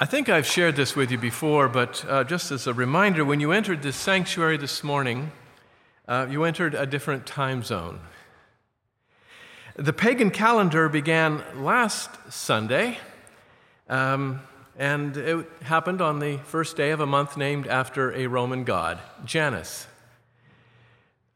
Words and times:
I 0.00 0.04
think 0.04 0.28
I've 0.28 0.46
shared 0.46 0.76
this 0.76 0.94
with 0.94 1.10
you 1.10 1.18
before, 1.18 1.68
but 1.68 2.04
uh, 2.08 2.22
just 2.22 2.52
as 2.52 2.68
a 2.68 2.72
reminder, 2.72 3.24
when 3.24 3.40
you 3.40 3.50
entered 3.50 3.82
this 3.82 3.96
sanctuary 3.96 4.56
this 4.56 4.84
morning, 4.84 5.32
uh, 6.06 6.28
you 6.30 6.44
entered 6.44 6.76
a 6.76 6.86
different 6.86 7.26
time 7.26 7.64
zone. 7.64 7.98
The 9.74 9.92
pagan 9.92 10.30
calendar 10.30 10.88
began 10.88 11.42
last 11.56 12.10
Sunday, 12.30 12.98
um, 13.88 14.40
and 14.78 15.16
it 15.16 15.50
happened 15.62 16.00
on 16.00 16.20
the 16.20 16.36
first 16.44 16.76
day 16.76 16.92
of 16.92 17.00
a 17.00 17.06
month 17.06 17.36
named 17.36 17.66
after 17.66 18.12
a 18.12 18.28
Roman 18.28 18.62
god, 18.62 19.00
Janus. 19.24 19.88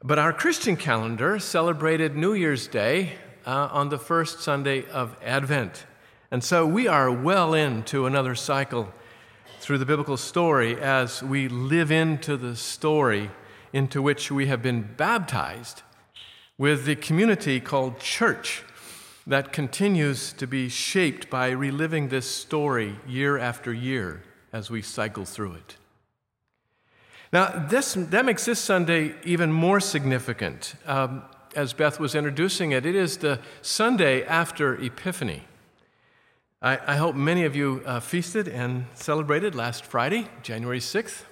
But 0.05 0.21
our 0.21 0.33
Christian 0.33 0.77
calendar 0.77 1.41
celebrated 1.41 2.15
New 2.15 2.35
Year's 2.35 2.69
Day 2.69 3.15
uh, 3.45 3.71
on 3.73 3.89
the 3.89 3.99
first 3.99 4.39
Sunday 4.39 4.89
of 4.89 5.17
Advent. 5.21 5.85
And 6.33 6.43
so 6.43 6.65
we 6.65 6.89
are 6.89 7.13
well 7.13 7.53
into 7.53 8.07
another 8.07 8.35
cycle 8.35 8.89
through 9.61 9.77
the 9.77 9.85
biblical 9.85 10.17
story 10.17 10.81
as 10.81 11.23
we 11.23 11.47
live 11.47 11.93
into 11.93 12.39
the 12.39 12.57
story 12.57 13.31
into 13.71 14.01
which 14.01 14.33
we 14.33 14.47
have 14.47 14.63
been 14.63 14.95
baptized 14.97 15.83
with 16.57 16.87
the 16.87 16.97
community 16.97 17.61
called 17.61 18.01
church 18.01 18.65
that 19.27 19.53
continues 19.53 20.33
to 20.33 20.47
be 20.47 20.71
shaped 20.71 21.29
by 21.29 21.51
reliving 21.51 22.09
this 22.09 22.35
story 22.35 22.97
year 23.07 23.37
after 23.37 23.71
year 23.71 24.23
as 24.55 24.71
we 24.71 24.81
cycle 24.81 25.27
through 25.27 25.53
it. 25.53 25.77
Now, 27.31 27.67
this, 27.69 27.93
that 27.93 28.25
makes 28.25 28.47
this 28.47 28.59
Sunday 28.59 29.17
even 29.23 29.53
more 29.53 29.81
significant. 29.81 30.77
Um, 30.87 31.25
as 31.55 31.75
Beth 31.75 32.01
was 32.01 32.15
introducing 32.15 32.73
it, 32.73 32.87
it 32.87 32.95
is 32.95 33.19
the 33.19 33.39
Sunday 33.61 34.25
after 34.25 34.83
Epiphany. 34.83 35.43
I, 36.65 36.79
I 36.87 36.97
hope 36.97 37.17
many 37.17 37.45
of 37.45 37.57
you 37.57 37.83
uh, 37.85 37.99
feasted 37.99 38.47
and 38.47 38.87
celebrated 38.95 39.57
last 39.57 39.85
Friday, 39.85 40.29
January 40.45 40.79
6th. 40.79 41.25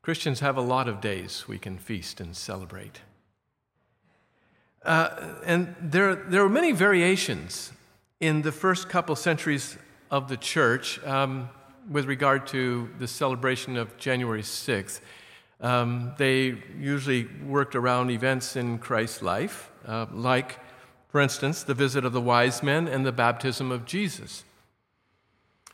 Christians 0.00 0.40
have 0.40 0.56
a 0.56 0.62
lot 0.62 0.88
of 0.88 1.02
days 1.02 1.44
we 1.46 1.58
can 1.58 1.76
feast 1.76 2.18
and 2.18 2.34
celebrate. 2.34 3.02
Uh, 4.82 5.34
and 5.44 5.76
there, 5.82 6.14
there 6.14 6.42
are 6.42 6.48
many 6.48 6.72
variations 6.72 7.72
in 8.20 8.40
the 8.40 8.52
first 8.52 8.88
couple 8.88 9.14
centuries 9.16 9.76
of 10.10 10.28
the 10.28 10.36
church 10.38 10.98
um, 11.04 11.50
with 11.90 12.06
regard 12.06 12.46
to 12.46 12.88
the 12.98 13.06
celebration 13.06 13.76
of 13.76 13.94
January 13.98 14.40
6th. 14.40 15.00
Um, 15.60 16.14
they 16.16 16.62
usually 16.80 17.28
worked 17.46 17.74
around 17.74 18.10
events 18.10 18.56
in 18.56 18.78
Christ's 18.78 19.20
life, 19.20 19.70
uh, 19.86 20.06
like, 20.10 20.58
for 21.08 21.20
instance, 21.20 21.64
the 21.64 21.74
visit 21.74 22.06
of 22.06 22.14
the 22.14 22.20
wise 22.20 22.62
men 22.62 22.88
and 22.88 23.04
the 23.04 23.12
baptism 23.12 23.70
of 23.70 23.84
Jesus. 23.84 24.42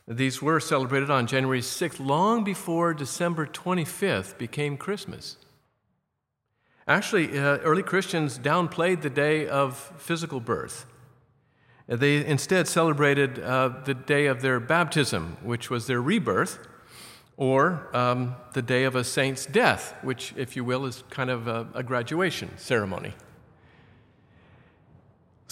These 0.08 0.42
were 0.42 0.60
celebrated 0.60 1.10
on 1.10 1.26
January 1.26 1.60
6th, 1.60 2.04
long 2.04 2.42
before 2.42 2.94
December 2.94 3.46
25th 3.46 4.36
became 4.38 4.76
Christmas. 4.76 5.36
Actually, 6.88 7.38
uh, 7.38 7.58
early 7.58 7.82
Christians 7.82 8.38
downplayed 8.38 9.02
the 9.02 9.10
day 9.10 9.46
of 9.46 9.76
physical 9.96 10.40
birth. 10.40 10.86
They 11.86 12.24
instead 12.24 12.66
celebrated 12.68 13.38
uh, 13.38 13.70
the 13.84 13.94
day 13.94 14.26
of 14.26 14.42
their 14.42 14.60
baptism, 14.60 15.36
which 15.42 15.70
was 15.70 15.86
their 15.86 16.00
rebirth, 16.00 16.58
or 17.36 17.88
um, 17.96 18.36
the 18.52 18.62
day 18.62 18.84
of 18.84 18.94
a 18.94 19.02
saint's 19.02 19.46
death, 19.46 19.94
which, 20.02 20.34
if 20.36 20.56
you 20.56 20.64
will, 20.64 20.84
is 20.86 21.04
kind 21.10 21.30
of 21.30 21.48
a, 21.48 21.68
a 21.74 21.82
graduation 21.82 22.50
ceremony. 22.58 23.14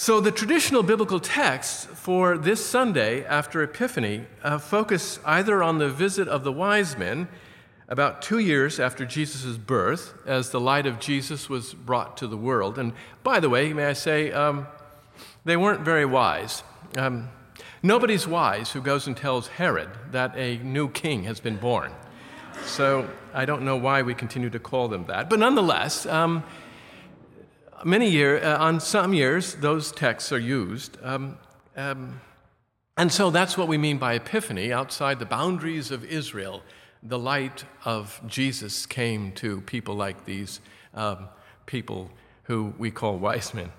So, 0.01 0.21
the 0.21 0.31
traditional 0.31 0.85
biblical 0.85 1.19
texts 1.19 1.87
for 1.87 2.39
this 2.39 2.65
Sunday 2.65 3.25
after 3.25 3.65
Epiphany 3.65 4.27
uh, 4.45 4.59
focus 4.59 5.19
either 5.25 5.61
on 5.61 5.79
the 5.79 5.89
visit 5.89 6.29
of 6.29 6.45
the 6.45 6.53
wise 6.53 6.97
men 6.97 7.27
about 7.89 8.23
two 8.23 8.39
years 8.39 8.79
after 8.79 9.05
Jesus' 9.05 9.57
birth, 9.57 10.15
as 10.25 10.51
the 10.51 10.61
light 10.61 10.87
of 10.87 11.01
Jesus 11.01 11.51
was 11.51 11.75
brought 11.75 12.17
to 12.19 12.29
the 12.29 12.37
world. 12.37 12.79
And 12.79 12.93
by 13.25 13.41
the 13.41 13.51
way, 13.51 13.73
may 13.73 13.87
I 13.87 13.93
say, 13.93 14.31
um, 14.31 14.69
they 15.45 15.57
weren't 15.57 15.81
very 15.81 16.07
wise. 16.07 16.63
Um, 16.97 17.29
nobody's 17.83 18.25
wise 18.25 18.71
who 18.71 18.81
goes 18.81 19.09
and 19.09 19.17
tells 19.17 19.49
Herod 19.49 19.91
that 20.13 20.33
a 20.37 20.59
new 20.59 20.89
king 20.91 21.25
has 21.25 21.41
been 21.41 21.57
born. 21.57 21.91
So, 22.67 23.11
I 23.35 23.47
don't 23.47 23.63
know 23.63 23.77
why 23.77 24.03
we 24.03 24.15
continue 24.15 24.51
to 24.51 24.61
call 24.61 24.87
them 24.87 25.07
that. 25.07 25.29
But 25.29 25.41
nonetheless, 25.41 26.07
um, 26.07 26.45
many 27.85 28.09
years, 28.11 28.45
uh, 28.45 28.57
on 28.61 28.81
some 28.81 29.13
years, 29.13 29.55
those 29.55 29.93
texts 29.93 30.33
are 30.33 30.39
used. 30.39 30.97
Um, 31.03 31.39
um, 31.77 32.21
and 32.97 33.13
so 33.13 33.31
that's 33.31 33.57
what 33.57 33.69
we 33.69 33.79
mean 33.79 33.99
by 33.99 34.15
epiphany. 34.15 34.73
Outside 34.73 35.19
the 35.19 35.27
boundaries 35.27 35.91
of 35.91 36.05
Israel, 36.05 36.63
the 37.03 37.19
light 37.19 37.65
of 37.85 38.21
Jesus 38.27 38.87
came 38.87 39.33
to 39.33 39.61
people 39.63 39.95
like 39.95 40.25
these 40.25 40.61
um, 40.95 41.29
people 41.67 42.11
who 42.45 42.75
we 42.79 42.91
call 42.91 43.19
wise 43.19 43.55
men. 43.55 43.71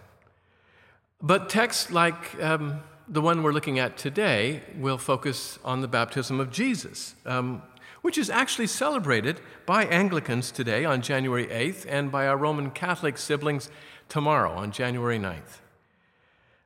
But 1.21 1.49
texts 1.49 1.91
like 1.91 2.41
um, 2.41 2.81
the 3.09 3.21
one 3.21 3.43
we're 3.43 3.51
looking 3.51 3.79
at 3.79 3.97
today 3.97 4.61
will 4.77 4.97
focus 4.97 5.59
on 5.65 5.81
the 5.81 5.87
baptism 5.87 6.39
of 6.39 6.49
Jesus, 6.51 7.15
um, 7.25 7.61
which 8.01 8.17
is 8.17 8.29
actually 8.29 8.67
celebrated 8.67 9.39
by 9.65 9.85
Anglicans 9.85 10.51
today 10.51 10.85
on 10.85 11.01
January 11.01 11.47
8th 11.47 11.85
and 11.87 12.11
by 12.11 12.27
our 12.27 12.37
Roman 12.37 12.71
Catholic 12.71 13.17
siblings 13.17 13.69
tomorrow 14.07 14.51
on 14.51 14.71
January 14.71 15.19
9th. 15.19 15.59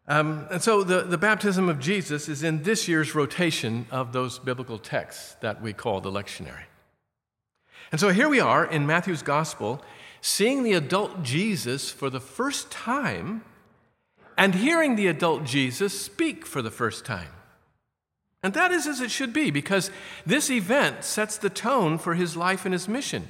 Um, 0.07 0.47
and 0.51 0.61
so 0.61 0.83
the, 0.83 1.01
the 1.01 1.17
baptism 1.17 1.69
of 1.69 1.79
Jesus 1.79 2.27
is 2.27 2.43
in 2.43 2.63
this 2.63 2.87
year's 2.87 3.15
rotation 3.15 3.87
of 3.89 4.11
those 4.11 4.37
biblical 4.37 4.77
texts 4.77 5.35
that 5.41 5.61
we 5.61 5.71
call 5.71 6.01
the 6.01 6.11
lectionary. 6.11 6.65
And 7.91 8.01
so 8.01 8.09
here 8.09 8.27
we 8.27 8.39
are 8.39 8.65
in 8.65 8.85
Matthew's 8.85 9.21
gospel, 9.21 9.81
seeing 10.19 10.63
the 10.63 10.73
adult 10.73 11.23
Jesus 11.23 11.89
for 11.89 12.09
the 12.09 12.19
first 12.19 12.69
time 12.69 13.43
and 14.37 14.55
hearing 14.55 14.95
the 14.95 15.07
adult 15.07 15.43
Jesus 15.45 15.99
speak 15.99 16.45
for 16.45 16.61
the 16.61 16.71
first 16.71 17.05
time. 17.05 17.29
And 18.43 18.53
that 18.53 18.73
is 18.73 18.85
as 18.85 18.99
it 18.99 19.09
should 19.09 19.31
be, 19.31 19.49
because 19.49 19.89
this 20.25 20.51
event 20.51 21.05
sets 21.05 21.37
the 21.37 21.49
tone 21.49 21.97
for 21.97 22.13
his 22.13 22.35
life 22.35 22.65
and 22.65 22.73
his 22.73 22.89
mission. 22.89 23.29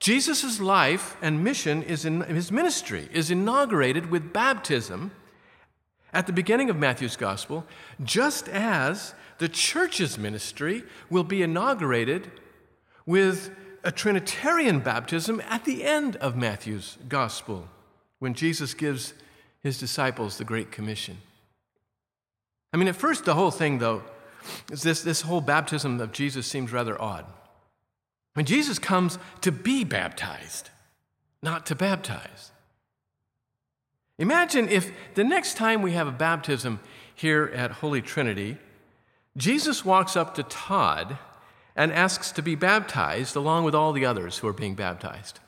Jesus' 0.00 0.58
life 0.58 1.16
and 1.20 1.44
mission 1.44 1.82
is 1.82 2.04
in 2.04 2.22
his 2.22 2.50
ministry 2.50 3.08
is 3.12 3.30
inaugurated 3.30 4.10
with 4.10 4.32
baptism 4.32 5.10
at 6.12 6.26
the 6.26 6.32
beginning 6.32 6.70
of 6.70 6.76
Matthew's 6.76 7.16
gospel, 7.16 7.66
just 8.02 8.48
as 8.48 9.14
the 9.38 9.48
church's 9.48 10.16
ministry 10.16 10.84
will 11.10 11.24
be 11.24 11.42
inaugurated 11.42 12.30
with 13.04 13.50
a 13.84 13.92
Trinitarian 13.92 14.80
baptism 14.80 15.42
at 15.48 15.64
the 15.64 15.84
end 15.84 16.16
of 16.16 16.36
Matthew's 16.36 16.96
gospel 17.08 17.68
when 18.18 18.34
Jesus 18.34 18.74
gives 18.74 19.14
his 19.62 19.78
disciples 19.78 20.38
the 20.38 20.44
Great 20.44 20.72
Commission. 20.72 21.18
I 22.72 22.76
mean, 22.76 22.88
at 22.88 22.96
first, 22.96 23.24
the 23.24 23.34
whole 23.34 23.50
thing, 23.50 23.78
though, 23.78 24.02
is 24.70 24.82
this, 24.82 25.02
this 25.02 25.22
whole 25.22 25.40
baptism 25.40 26.00
of 26.00 26.12
Jesus 26.12 26.46
seems 26.46 26.72
rather 26.72 27.00
odd. 27.00 27.24
When 28.34 28.46
Jesus 28.46 28.78
comes 28.78 29.18
to 29.40 29.50
be 29.50 29.84
baptized, 29.84 30.70
not 31.42 31.66
to 31.66 31.74
baptize. 31.74 32.52
Imagine 34.18 34.68
if 34.68 34.92
the 35.14 35.24
next 35.24 35.56
time 35.56 35.82
we 35.82 35.92
have 35.92 36.08
a 36.08 36.12
baptism 36.12 36.80
here 37.14 37.50
at 37.54 37.70
Holy 37.70 38.02
Trinity, 38.02 38.58
Jesus 39.36 39.84
walks 39.84 40.16
up 40.16 40.34
to 40.34 40.42
Todd 40.42 41.18
and 41.76 41.92
asks 41.92 42.32
to 42.32 42.42
be 42.42 42.56
baptized 42.56 43.36
along 43.36 43.64
with 43.64 43.74
all 43.74 43.92
the 43.92 44.04
others 44.04 44.38
who 44.38 44.48
are 44.48 44.52
being 44.52 44.74
baptized. 44.74 45.38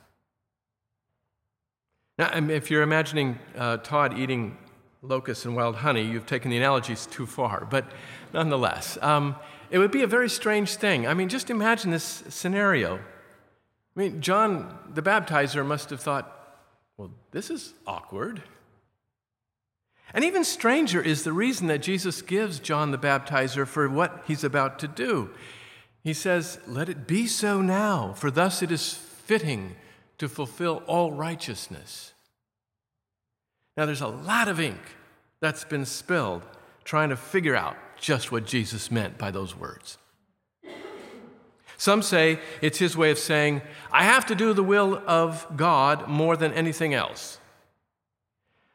Now, 2.18 2.30
if 2.32 2.70
you're 2.70 2.82
imagining 2.82 3.38
uh, 3.56 3.78
Todd 3.78 4.16
eating 4.16 4.56
locusts 5.02 5.44
and 5.44 5.56
wild 5.56 5.76
honey, 5.76 6.02
you've 6.02 6.26
taken 6.26 6.50
the 6.50 6.56
analogies 6.56 7.06
too 7.06 7.26
far, 7.26 7.66
but 7.70 7.90
nonetheless. 8.32 8.98
Um, 9.00 9.36
it 9.70 9.78
would 9.78 9.90
be 9.90 10.02
a 10.02 10.06
very 10.06 10.28
strange 10.28 10.74
thing. 10.76 11.06
I 11.06 11.14
mean, 11.14 11.28
just 11.28 11.48
imagine 11.48 11.90
this 11.90 12.24
scenario. 12.28 12.96
I 12.96 13.00
mean, 13.94 14.20
John 14.20 14.78
the 14.92 15.02
baptizer 15.02 15.64
must 15.64 15.90
have 15.90 16.00
thought, 16.00 16.58
well, 16.96 17.12
this 17.30 17.50
is 17.50 17.74
awkward. 17.86 18.42
And 20.12 20.24
even 20.24 20.42
stranger 20.42 21.00
is 21.00 21.22
the 21.22 21.32
reason 21.32 21.68
that 21.68 21.82
Jesus 21.82 22.20
gives 22.20 22.58
John 22.58 22.90
the 22.90 22.98
baptizer 22.98 23.66
for 23.66 23.88
what 23.88 24.24
he's 24.26 24.42
about 24.42 24.78
to 24.80 24.88
do. 24.88 25.30
He 26.02 26.12
says, 26.12 26.58
Let 26.66 26.88
it 26.88 27.06
be 27.06 27.26
so 27.26 27.60
now, 27.60 28.12
for 28.14 28.30
thus 28.30 28.62
it 28.62 28.72
is 28.72 28.92
fitting 28.92 29.76
to 30.18 30.28
fulfill 30.28 30.82
all 30.86 31.12
righteousness. 31.12 32.12
Now, 33.76 33.86
there's 33.86 34.00
a 34.00 34.08
lot 34.08 34.48
of 34.48 34.58
ink 34.58 34.80
that's 35.40 35.64
been 35.64 35.84
spilled 35.84 36.42
trying 36.84 37.10
to 37.10 37.16
figure 37.16 37.56
out 37.56 37.76
just 37.98 38.32
what 38.32 38.46
Jesus 38.46 38.90
meant 38.90 39.18
by 39.18 39.30
those 39.30 39.56
words. 39.56 39.98
Some 41.76 42.02
say 42.02 42.38
it's 42.60 42.78
his 42.78 42.96
way 42.96 43.10
of 43.10 43.18
saying, 43.18 43.62
I 43.90 44.04
have 44.04 44.26
to 44.26 44.34
do 44.34 44.52
the 44.52 44.62
will 44.62 45.02
of 45.06 45.46
God 45.56 46.08
more 46.08 46.36
than 46.36 46.52
anything 46.52 46.92
else. 46.92 47.38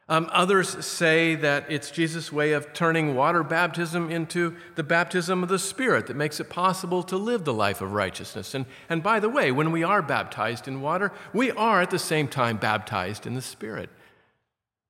Um, 0.08 0.28
others 0.32 0.84
say 0.84 1.34
that 1.36 1.66
it's 1.68 1.90
Jesus' 1.90 2.32
way 2.32 2.52
of 2.52 2.72
turning 2.72 3.16
water 3.16 3.42
baptism 3.42 4.08
into 4.10 4.56
the 4.76 4.84
baptism 4.84 5.42
of 5.42 5.48
the 5.48 5.58
Spirit 5.58 6.06
that 6.06 6.16
makes 6.16 6.38
it 6.38 6.48
possible 6.48 7.02
to 7.04 7.16
live 7.16 7.44
the 7.44 7.52
life 7.52 7.80
of 7.80 7.92
righteousness. 7.92 8.54
And, 8.54 8.66
and 8.88 9.02
by 9.02 9.18
the 9.18 9.28
way, 9.28 9.50
when 9.50 9.72
we 9.72 9.82
are 9.82 10.02
baptized 10.02 10.68
in 10.68 10.80
water, 10.80 11.12
we 11.32 11.50
are 11.50 11.82
at 11.82 11.90
the 11.90 11.98
same 11.98 12.28
time 12.28 12.56
baptized 12.56 13.26
in 13.26 13.34
the 13.34 13.42
Spirit, 13.42 13.90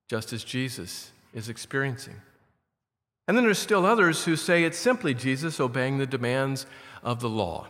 just 0.08 0.34
as 0.34 0.44
Jesus 0.44 1.12
is 1.36 1.48
experiencing. 1.50 2.16
And 3.28 3.36
then 3.36 3.44
there's 3.44 3.58
still 3.58 3.84
others 3.84 4.24
who 4.24 4.36
say 4.36 4.64
it's 4.64 4.78
simply 4.78 5.12
Jesus 5.12 5.60
obeying 5.60 5.98
the 5.98 6.06
demands 6.06 6.66
of 7.02 7.20
the 7.20 7.28
law. 7.28 7.68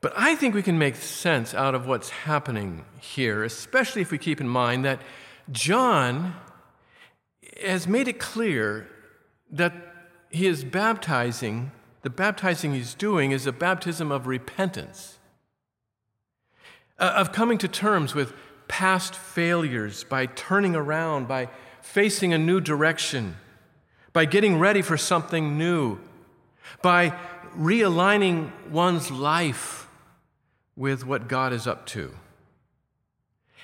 But 0.00 0.12
I 0.16 0.34
think 0.34 0.54
we 0.54 0.62
can 0.62 0.78
make 0.78 0.96
sense 0.96 1.54
out 1.54 1.74
of 1.74 1.86
what's 1.86 2.10
happening 2.10 2.84
here, 3.00 3.44
especially 3.44 4.02
if 4.02 4.10
we 4.10 4.18
keep 4.18 4.40
in 4.40 4.48
mind 4.48 4.84
that 4.84 5.00
John 5.50 6.34
has 7.62 7.86
made 7.86 8.08
it 8.08 8.18
clear 8.18 8.88
that 9.50 9.72
he 10.30 10.46
is 10.46 10.64
baptizing, 10.64 11.70
the 12.02 12.10
baptizing 12.10 12.74
he's 12.74 12.94
doing 12.94 13.30
is 13.30 13.46
a 13.46 13.52
baptism 13.52 14.10
of 14.10 14.26
repentance, 14.26 15.18
uh, 16.98 17.12
of 17.16 17.32
coming 17.32 17.58
to 17.58 17.68
terms 17.68 18.14
with 18.14 18.32
past 18.68 19.14
failures 19.14 20.04
by 20.04 20.26
turning 20.26 20.76
around, 20.76 21.26
by 21.26 21.48
facing 21.80 22.32
a 22.32 22.38
new 22.38 22.60
direction, 22.60 23.36
by 24.12 24.24
getting 24.24 24.58
ready 24.58 24.82
for 24.82 24.96
something 24.96 25.58
new, 25.58 25.98
by 26.82 27.18
realigning 27.56 28.52
one's 28.70 29.10
life 29.10 29.88
with 30.76 31.04
what 31.04 31.28
God 31.28 31.52
is 31.52 31.66
up 31.66 31.86
to. 31.86 32.14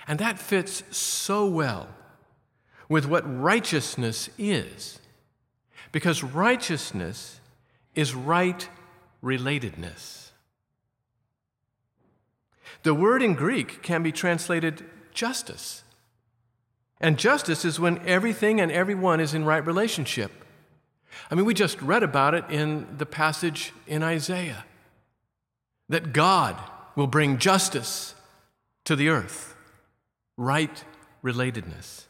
And 0.09 0.19
that 0.19 0.39
fits 0.39 0.83
so 0.97 1.47
well 1.47 1.89
with 2.89 3.07
what 3.07 3.23
righteousness 3.41 4.29
is, 4.37 4.99
because 5.93 6.23
righteousness 6.23 7.41
is 7.95 8.15
right 8.15 8.69
relatedness. 9.23 10.31
The 12.83 12.95
word 12.95 13.23
in 13.23 13.35
Greek 13.35 13.83
can 13.83 14.03
be 14.03 14.13
translated 14.13 14.85
justice. 15.15 15.83
And 17.01 17.19
justice 17.19 17.65
is 17.65 17.81
when 17.81 18.07
everything 18.07 18.61
and 18.61 18.71
everyone 18.71 19.21
is 19.21 19.35
in 19.35 19.45
right 19.45 19.65
relationship. 19.65 20.33
I 21.31 21.35
mean, 21.35 21.45
we 21.45 21.55
just 21.55 21.81
read 21.81 22.03
about 22.03 22.35
it 22.35 22.45
in 22.51 22.87
the 22.99 23.07
passage 23.07 23.73
in 23.87 24.03
Isaiah 24.03 24.65
that 25.89 26.13
God 26.13 26.57
will 26.97 27.07
bring 27.07 27.39
justice 27.39 28.15
to 28.85 28.97
the 28.97 29.09
earth, 29.09 29.55
right 30.37 30.85
relatedness. 31.23 32.05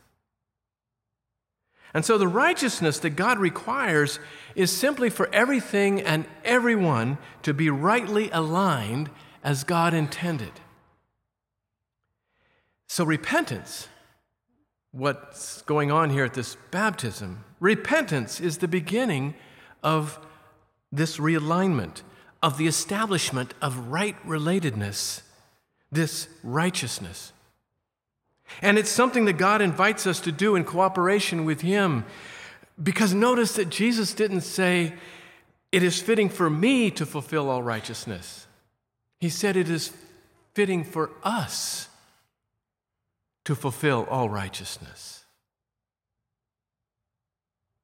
And 1.93 2.05
so 2.05 2.19
the 2.19 2.29
righteousness 2.29 2.99
that 3.01 3.11
God 3.11 3.39
requires 3.39 4.19
is 4.57 4.73
simply 4.73 5.11
for 5.11 5.33
everything 5.33 6.01
and 6.01 6.27
everyone 6.45 7.19
to 7.43 7.55
be 7.55 7.71
rightly 7.71 8.31
aligned 8.31 9.11
as 9.45 9.63
God 9.63 9.95
intended. 9.95 10.53
So 12.95 13.03
repentance, 13.03 13.89
what's 14.93 15.63
going 15.63 15.91
on 15.91 16.11
here 16.11 16.25
at 16.25 16.35
this 16.35 16.57
baptism, 16.71 17.45
repentance 17.59 18.39
is 18.39 18.59
the 18.59 18.69
beginning 18.69 19.35
of 19.83 20.25
this 20.93 21.17
realignment 21.17 22.03
of 22.41 22.57
the 22.57 22.69
establishment 22.69 23.53
of 23.61 23.89
right 23.89 24.15
relatedness, 24.25 25.23
this 25.91 26.29
righteousness. 26.45 27.33
And 28.63 28.79
it's 28.79 28.91
something 28.91 29.25
that 29.25 29.39
God 29.39 29.61
invites 29.61 30.07
us 30.07 30.21
to 30.21 30.31
do 30.31 30.55
in 30.55 30.63
cooperation 30.63 31.45
with 31.45 31.63
Him. 31.63 32.05
Because 32.81 33.13
notice 33.13 33.57
that 33.57 33.71
Jesus 33.71 34.15
didn't 34.15 34.43
say, 34.43 34.95
It 35.73 35.83
is 35.83 36.01
fitting 36.01 36.29
for 36.29 36.49
me 36.49 36.93
to 36.93 37.05
fulfill 37.05 37.51
all 37.51 37.61
righteousness. 37.61 38.47
He 39.19 39.31
said, 39.31 39.57
It 39.57 39.69
is 39.69 39.93
fitting 40.55 40.85
for 40.85 41.11
us 41.25 41.89
to 43.45 43.55
fulfill 43.55 44.07
all 44.11 44.29
righteousness. 44.29 45.25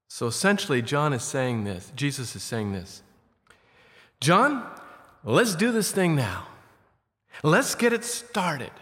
So 0.09 0.27
essentially, 0.27 0.83
John 0.83 1.13
is 1.13 1.23
saying 1.23 1.65
this, 1.65 1.93
Jesus 1.95 2.35
is 2.35 2.43
saying 2.43 2.73
this. 2.73 3.03
John, 4.21 4.67
let's 5.25 5.55
do 5.55 5.73
this 5.73 5.93
thing 5.93 6.15
now. 6.15 6.49
Let's 7.43 7.75
get 7.75 7.93
it 7.93 8.05
started. 8.05 8.73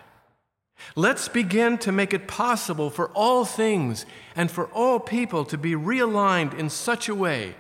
Let's 0.97 1.29
begin 1.29 1.79
to 1.79 1.93
make 1.93 2.15
it 2.15 2.29
possible 2.29 2.91
for 2.91 3.09
all 3.11 3.45
things 3.45 4.07
and 4.35 4.51
for 4.51 4.67
all 4.67 4.99
people 5.01 5.45
to 5.47 5.59
be 5.59 5.73
realigned 5.73 6.59
in 6.59 6.71
such 6.71 7.09
a 7.09 7.15
way 7.15 7.55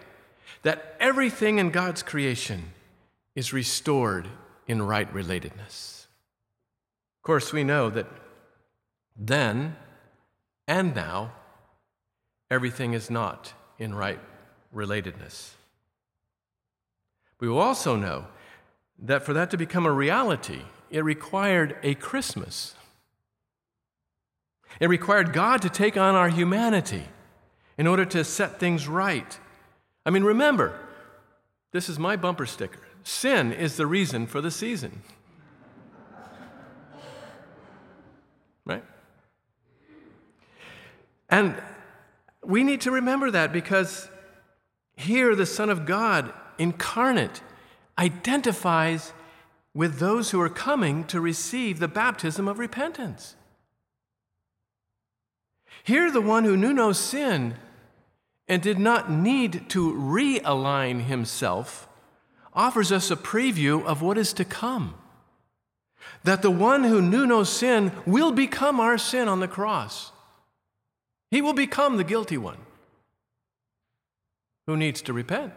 that 0.62 0.97
everything 0.99 1.59
in 1.59 1.70
God's 1.70 2.03
creation 2.03 2.73
is 3.35 3.53
restored 3.53 4.29
in 4.67 4.82
right 4.82 5.12
relatedness. 5.12 6.06
Of 7.19 7.23
course, 7.23 7.53
we 7.53 7.65
know 7.65 7.91
that 7.91 8.06
then 9.19 9.76
and 10.67 10.94
now, 10.94 11.32
everything 12.50 12.93
is 12.93 13.11
not 13.11 13.53
in 13.79 13.94
right 13.94 14.20
relatedness. 14.75 15.50
We 17.41 17.49
will 17.49 17.59
also 17.59 17.97
know 17.97 18.26
that 18.99 19.25
for 19.25 19.32
that 19.32 19.50
to 19.50 19.56
become 19.56 19.87
a 19.87 19.93
reality, 19.93 20.62
it 20.91 21.05
required 21.05 21.76
a 21.82 21.94
Christmas. 21.94 22.75
It 24.81 24.88
required 24.88 25.32
God 25.32 25.62
to 25.62 25.69
take 25.69 25.97
on 25.97 26.15
our 26.15 26.29
humanity 26.29 27.05
in 27.76 27.87
order 27.87 28.05
to 28.06 28.25
set 28.25 28.59
things 28.61 28.88
right. 28.88 29.38
I 30.05 30.11
mean, 30.11 30.25
remember, 30.25 30.79
this 31.73 31.88
is 31.88 31.99
my 31.99 32.17
bumper 32.17 32.47
sticker 32.47 32.81
sin 33.09 33.53
is 33.53 33.76
the 33.76 33.87
reason 33.87 34.26
for 34.26 34.41
the 34.41 34.50
season. 34.50 35.03
Right? 38.65 38.85
And 41.28 41.60
we 42.42 42.64
need 42.64 42.80
to 42.82 42.90
remember 42.90 43.30
that 43.30 43.52
because 43.52 44.08
here 44.96 45.34
the 45.34 45.46
Son 45.46 45.70
of 45.70 45.86
God 45.86 46.32
incarnate, 46.58 47.40
identifies 47.98 49.12
with 49.75 49.98
those 49.98 50.30
who 50.30 50.40
are 50.40 50.48
coming 50.48 51.04
to 51.04 51.20
receive 51.20 51.78
the 51.78 51.88
baptism 51.88 52.48
of 52.48 52.58
repentance. 52.58 53.36
Here, 55.84 56.10
the 56.10 56.20
one 56.20 56.44
who 56.44 56.56
knew 56.56 56.72
no 56.72 56.92
sin 56.92 57.54
and 58.48 58.60
did 58.60 58.78
not 58.78 59.10
need 59.10 59.69
to 59.70 59.92
realign 59.92 61.04
himself 61.04 61.88
offers 62.52 62.91
us 62.91 63.10
a 63.10 63.17
preview 63.17 63.84
of 63.84 64.03
what 64.03 64.19
is 64.19 64.32
to 64.34 64.44
come. 64.44 64.94
That 66.24 66.43
the 66.43 66.50
one 66.50 66.84
who 66.84 67.00
knew 67.00 67.26
no 67.26 67.44
sin 67.44 67.93
will 68.05 68.32
become 68.32 68.81
our 68.81 68.98
sin 68.98 69.29
on 69.29 69.41
the 69.41 69.48
cross. 69.48 70.12
He 71.31 71.43
will 71.43 71.53
become 71.53 71.97
the 71.97 72.05
guilty 72.05 72.39
one 72.39 72.58
who 74.67 74.77
needs 74.77 75.03
to 75.03 75.13
repent. 75.13 75.53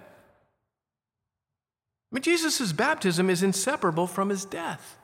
But 2.11 2.23
Jesus' 2.23 2.73
baptism 2.73 3.29
is 3.29 3.41
inseparable 3.41 4.07
from 4.07 4.29
his 4.29 4.43
death. 4.43 4.97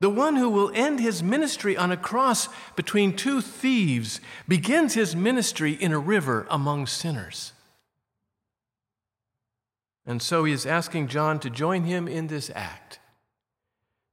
The 0.00 0.10
one 0.10 0.36
who 0.36 0.50
will 0.50 0.70
end 0.74 1.00
his 1.00 1.22
ministry 1.22 1.76
on 1.76 1.90
a 1.90 1.96
cross 1.96 2.48
between 2.76 3.16
two 3.16 3.40
thieves 3.40 4.20
begins 4.46 4.92
his 4.92 5.16
ministry 5.16 5.72
in 5.72 5.92
a 5.92 5.98
river 5.98 6.46
among 6.50 6.86
sinners. 6.86 7.52
And 10.04 10.20
so 10.20 10.44
he 10.44 10.52
is 10.52 10.66
asking 10.66 11.08
John 11.08 11.40
to 11.40 11.48
join 11.48 11.84
him 11.84 12.06
in 12.06 12.26
this 12.26 12.50
act, 12.54 12.98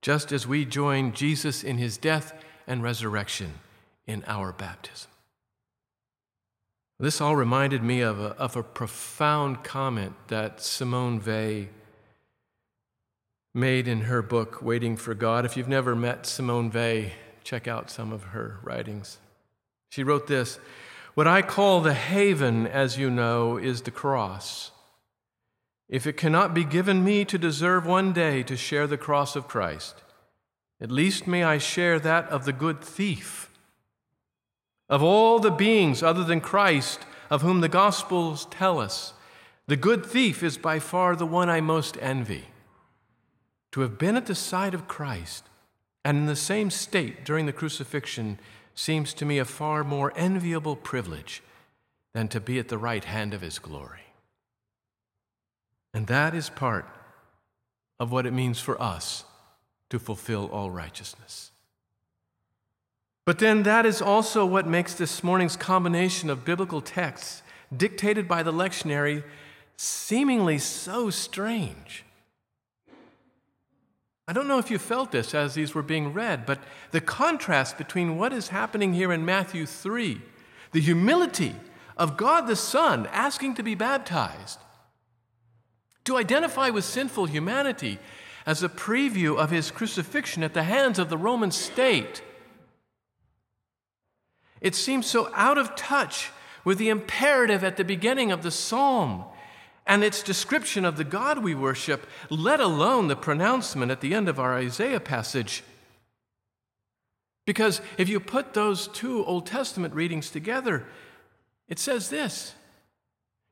just 0.01 0.31
as 0.31 0.47
we 0.47 0.63
join 0.63 1.11
Jesus 1.11 1.63
in 1.63 1.77
his 1.77 1.97
death 1.97 2.33
and 2.65 2.81
resurrection 2.81 3.55
in 4.07 4.23
our 4.27 4.51
baptism. 4.51 5.11
This 6.99 7.19
all 7.19 7.35
reminded 7.35 7.81
me 7.81 8.01
of 8.01 8.19
a, 8.19 8.35
of 8.37 8.55
a 8.55 8.61
profound 8.61 9.63
comment 9.63 10.13
that 10.27 10.61
Simone 10.61 11.19
Weil 11.25 11.65
made 13.55 13.87
in 13.87 14.01
her 14.01 14.21
book, 14.21 14.61
Waiting 14.61 14.95
for 14.95 15.15
God. 15.15 15.43
If 15.43 15.57
you've 15.57 15.67
never 15.67 15.95
met 15.95 16.27
Simone 16.27 16.69
Weil, 16.69 17.09
check 17.43 17.67
out 17.67 17.89
some 17.89 18.13
of 18.13 18.25
her 18.25 18.59
writings. 18.61 19.17
She 19.89 20.03
wrote 20.03 20.27
this 20.27 20.59
What 21.15 21.27
I 21.27 21.41
call 21.41 21.81
the 21.81 21.95
haven, 21.95 22.67
as 22.67 22.99
you 22.99 23.09
know, 23.09 23.57
is 23.57 23.81
the 23.81 23.91
cross. 23.91 24.71
If 25.89 26.07
it 26.07 26.17
cannot 26.17 26.53
be 26.53 26.63
given 26.63 27.03
me 27.03 27.25
to 27.25 27.37
deserve 27.37 27.85
one 27.85 28.13
day 28.13 28.43
to 28.43 28.55
share 28.55 28.87
the 28.87 28.97
cross 28.97 29.35
of 29.35 29.47
Christ, 29.47 29.95
at 30.79 30.91
least 30.91 31.27
may 31.27 31.43
I 31.43 31.57
share 31.57 31.99
that 31.99 32.29
of 32.29 32.45
the 32.45 32.53
good 32.53 32.79
thief 32.79 33.50
of 34.91 35.01
all 35.01 35.39
the 35.39 35.49
beings 35.49 36.03
other 36.03 36.23
than 36.23 36.41
Christ, 36.41 36.99
of 37.29 37.41
whom 37.41 37.61
the 37.61 37.69
Gospels 37.69 38.45
tell 38.51 38.77
us, 38.77 39.13
the 39.65 39.77
good 39.77 40.05
thief 40.05 40.43
is 40.43 40.57
by 40.57 40.79
far 40.79 41.15
the 41.15 41.25
one 41.25 41.49
I 41.49 41.61
most 41.61 41.97
envy. 42.01 42.49
To 43.71 43.81
have 43.81 43.97
been 43.97 44.17
at 44.17 44.25
the 44.25 44.35
side 44.35 44.73
of 44.73 44.89
Christ, 44.89 45.45
and 46.03 46.17
in 46.17 46.25
the 46.25 46.35
same 46.35 46.69
state 46.69 47.23
during 47.23 47.45
the 47.45 47.53
crucifixion 47.53 48.37
seems 48.75 49.13
to 49.13 49.25
me 49.25 49.39
a 49.39 49.45
far 49.45 49.85
more 49.85 50.11
enviable 50.17 50.75
privilege 50.75 51.41
than 52.13 52.27
to 52.27 52.41
be 52.41 52.59
at 52.59 52.67
the 52.67 52.77
right 52.77 53.05
hand 53.05 53.33
of 53.33 53.41
his 53.41 53.59
glory. 53.59 54.01
And 55.93 56.07
that 56.07 56.35
is 56.35 56.49
part 56.49 56.85
of 57.97 58.11
what 58.11 58.25
it 58.25 58.31
means 58.31 58.59
for 58.59 58.81
us 58.81 59.23
to 59.89 59.99
fulfill 59.99 60.47
all 60.47 60.69
righteousness. 60.69 61.50
But 63.25 63.39
then 63.39 63.63
that 63.63 63.85
is 63.85 64.01
also 64.01 64.45
what 64.45 64.67
makes 64.67 64.93
this 64.93 65.23
morning's 65.23 65.55
combination 65.55 66.29
of 66.29 66.45
biblical 66.45 66.81
texts 66.81 67.43
dictated 67.75 68.27
by 68.27 68.43
the 68.43 68.53
lectionary 68.53 69.23
seemingly 69.77 70.57
so 70.57 71.09
strange. 71.09 72.03
I 74.27 74.33
don't 74.33 74.47
know 74.47 74.59
if 74.59 74.71
you 74.71 74.77
felt 74.77 75.11
this 75.11 75.33
as 75.33 75.55
these 75.55 75.75
were 75.75 75.81
being 75.81 76.13
read, 76.13 76.45
but 76.45 76.59
the 76.91 77.01
contrast 77.01 77.77
between 77.77 78.17
what 78.17 78.31
is 78.31 78.49
happening 78.49 78.93
here 78.93 79.11
in 79.11 79.25
Matthew 79.25 79.65
3, 79.65 80.21
the 80.71 80.79
humility 80.79 81.55
of 81.97 82.17
God 82.17 82.47
the 82.47 82.55
Son 82.55 83.07
asking 83.11 83.55
to 83.55 83.63
be 83.63 83.75
baptized, 83.75 84.59
to 86.05 86.17
identify 86.17 86.69
with 86.69 86.85
sinful 86.85 87.25
humanity 87.25 87.99
as 88.45 88.63
a 88.63 88.69
preview 88.69 89.37
of 89.37 89.51
his 89.51 89.69
crucifixion 89.69 90.43
at 90.43 90.53
the 90.53 90.63
hands 90.63 90.97
of 90.97 91.09
the 91.09 91.17
Roman 91.17 91.51
state. 91.51 92.21
It 94.61 94.75
seems 94.75 95.07
so 95.07 95.29
out 95.33 95.57
of 95.57 95.75
touch 95.75 96.29
with 96.63 96.77
the 96.77 96.89
imperative 96.89 97.63
at 97.63 97.77
the 97.77 97.83
beginning 97.83 98.31
of 98.31 98.43
the 98.43 98.51
psalm 98.51 99.25
and 99.87 100.03
its 100.03 100.21
description 100.21 100.85
of 100.85 100.97
the 100.97 101.03
God 101.03 101.43
we 101.43 101.55
worship, 101.55 102.05
let 102.29 102.59
alone 102.59 103.07
the 103.07 103.15
pronouncement 103.15 103.91
at 103.91 104.01
the 104.01 104.13
end 104.13 104.29
of 104.29 104.39
our 104.39 104.55
Isaiah 104.55 104.99
passage. 104.99 105.63
Because 107.45 107.81
if 107.97 108.07
you 108.07 108.19
put 108.19 108.53
those 108.53 108.87
two 108.87 109.25
Old 109.25 109.47
Testament 109.47 109.93
readings 109.95 110.29
together, 110.29 110.85
it 111.67 111.79
says 111.79 112.09
this 112.09 112.53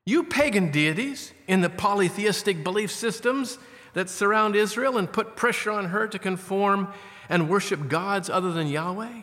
You 0.06 0.22
pagan 0.22 0.70
deities 0.70 1.32
in 1.48 1.60
the 1.60 1.70
polytheistic 1.70 2.62
belief 2.62 2.92
systems 2.92 3.58
that 3.92 4.08
surround 4.08 4.54
Israel 4.54 4.96
and 4.96 5.12
put 5.12 5.34
pressure 5.34 5.72
on 5.72 5.86
her 5.86 6.06
to 6.06 6.18
conform 6.18 6.92
and 7.28 7.48
worship 7.48 7.88
gods 7.88 8.30
other 8.30 8.52
than 8.52 8.68
Yahweh, 8.68 9.22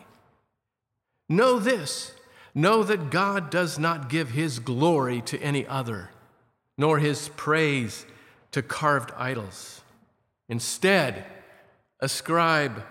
know 1.28 1.58
this 1.58 2.12
know 2.54 2.82
that 2.82 3.10
God 3.10 3.50
does 3.50 3.78
not 3.78 4.08
give 4.08 4.30
his 4.30 4.58
glory 4.58 5.20
to 5.22 5.40
any 5.40 5.66
other 5.66 6.10
nor 6.78 7.00
his 7.00 7.28
praise 7.30 8.06
to 8.52 8.62
carved 8.62 9.10
idols. 9.16 9.82
Instead, 10.48 11.26
ascribe 12.00 12.84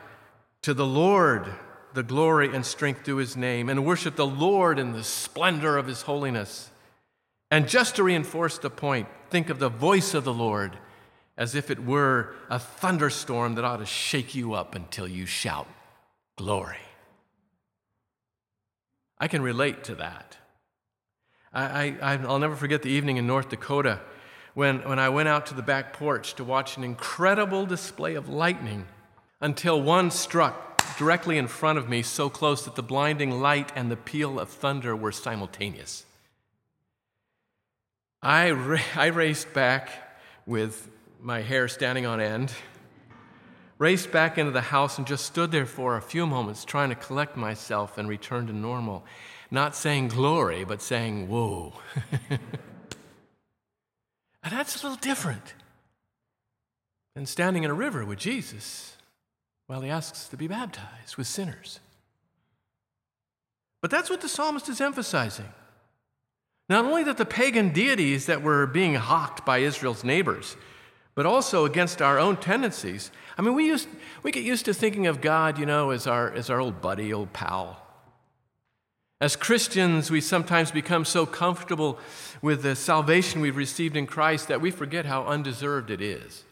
to 0.61 0.73
the 0.73 0.85
Lord 0.85 1.47
the 1.93 2.03
glory 2.03 2.53
and 2.53 2.63
strength 2.63 3.05
due 3.05 3.15
his 3.15 3.35
name, 3.35 3.69
and 3.69 3.85
worship 3.85 4.17
the 4.17 4.27
Lord 4.27 4.77
in 4.77 4.91
the 4.91 5.03
splendor 5.03 5.77
of 5.77 5.87
his 5.87 6.03
holiness. 6.03 6.69
And 7.49 7.67
just 7.67 7.95
to 7.95 8.03
reinforce 8.03 8.59
the 8.59 8.69
point, 8.69 9.07
think 9.31 9.49
of 9.49 9.57
the 9.57 9.69
voice 9.69 10.13
of 10.13 10.25
the 10.25 10.33
Lord 10.33 10.77
as 11.37 11.55
if 11.55 11.71
it 11.71 11.83
were 11.83 12.35
a 12.49 12.59
thunderstorm 12.59 13.55
that 13.55 13.63
ought 13.63 13.77
to 13.77 13.85
shake 13.85 14.35
you 14.35 14.53
up 14.53 14.75
until 14.75 15.07
you 15.07 15.25
shout, 15.25 15.67
Glory. 16.35 16.77
I 19.19 19.27
can 19.27 19.41
relate 19.41 19.83
to 19.85 19.95
that. 19.95 20.37
I, 21.53 21.95
I, 22.01 22.13
I'll 22.17 22.39
never 22.39 22.55
forget 22.55 22.83
the 22.83 22.89
evening 22.89 23.17
in 23.17 23.25
North 23.25 23.49
Dakota 23.49 23.99
when, 24.53 24.79
when 24.87 24.99
I 24.99 25.09
went 25.09 25.29
out 25.29 25.47
to 25.47 25.53
the 25.53 25.61
back 25.61 25.93
porch 25.93 26.35
to 26.35 26.43
watch 26.43 26.77
an 26.77 26.83
incredible 26.83 27.65
display 27.65 28.15
of 28.15 28.29
lightning 28.29 28.85
until 29.39 29.81
one 29.81 30.11
struck 30.11 30.97
directly 30.97 31.37
in 31.37 31.47
front 31.47 31.77
of 31.77 31.87
me 31.87 32.01
so 32.01 32.29
close 32.29 32.65
that 32.65 32.75
the 32.75 32.83
blinding 32.83 33.39
light 33.39 33.71
and 33.75 33.91
the 33.91 33.95
peal 33.95 34.39
of 34.39 34.49
thunder 34.49 34.95
were 34.95 35.11
simultaneous. 35.11 36.05
I, 38.21 38.51
ra- 38.51 38.79
I 38.95 39.07
raced 39.07 39.53
back 39.53 39.89
with 40.45 40.89
my 41.21 41.41
hair 41.41 41.67
standing 41.67 42.05
on 42.05 42.19
end, 42.19 42.53
raced 43.77 44.11
back 44.11 44.37
into 44.37 44.51
the 44.51 44.61
house 44.61 44.97
and 44.97 45.05
just 45.05 45.25
stood 45.25 45.51
there 45.51 45.65
for 45.65 45.97
a 45.97 46.01
few 46.01 46.25
moments 46.25 46.65
trying 46.65 46.89
to 46.89 46.95
collect 46.95 47.37
myself 47.37 47.97
and 47.97 48.09
return 48.09 48.47
to 48.47 48.53
normal 48.53 49.03
not 49.49 49.75
saying 49.75 50.09
glory, 50.09 50.63
but 50.63 50.81
saying 50.81 51.29
whoa. 51.29 51.73
and 52.29 52.39
that's 54.43 54.81
a 54.81 54.87
little 54.87 54.99
different 55.01 55.53
than 57.15 57.25
standing 57.25 57.63
in 57.63 57.71
a 57.71 57.75
river 57.75 58.05
with 58.05 58.19
Jesus 58.19 58.97
while 59.67 59.81
he 59.81 59.89
asks 59.89 60.27
to 60.29 60.37
be 60.37 60.47
baptized 60.47 61.17
with 61.17 61.27
sinners. 61.27 61.79
But 63.81 63.91
that's 63.91 64.09
what 64.09 64.21
the 64.21 64.29
psalmist 64.29 64.69
is 64.69 64.81
emphasizing. 64.81 65.53
Not 66.69 66.83
only 66.83 67.03
that 67.03 67.17
the 67.17 67.25
pagan 67.25 67.69
deities 67.69 68.25
that 68.25 68.41
were 68.41 68.67
being 68.67 68.95
hawked 68.95 69.45
by 69.45 69.59
Israel's 69.59 70.03
neighbors, 70.03 70.57
but 71.17 71.25
also 71.25 71.65
against 71.65 71.99
our 71.99 72.19
own 72.19 72.37
tendencies. 72.37 73.09
I 73.39 73.41
mean, 73.41 73.55
we, 73.55 73.65
used, 73.65 73.87
we 74.21 74.31
get 74.31 74.43
used 74.43 74.65
to 74.65 74.73
thinking 74.73 75.07
of 75.07 75.19
God, 75.19 75.57
you 75.57 75.65
know, 75.65 75.89
as 75.89 76.05
our, 76.05 76.31
as 76.31 76.51
our 76.51 76.59
old 76.59 76.79
buddy, 76.79 77.11
old 77.11 77.33
pal. 77.33 77.81
As 79.19 79.35
Christians, 79.35 80.11
we 80.11 80.21
sometimes 80.21 80.69
become 80.69 81.05
so 81.05 81.25
comfortable 81.25 81.97
with 82.39 82.61
the 82.61 82.75
salvation 82.75 83.41
we've 83.41 83.57
received 83.57 83.97
in 83.97 84.05
Christ 84.05 84.47
that 84.49 84.61
we 84.61 84.69
forget 84.69 85.07
how 85.07 85.23
undeserved 85.23 85.89
it 85.89 86.01
is. 86.01 86.43